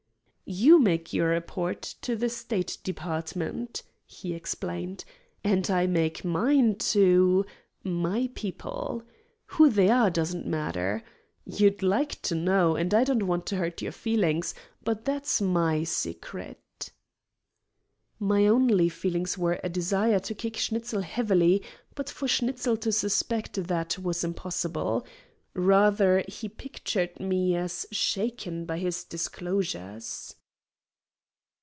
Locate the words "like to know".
11.81-12.75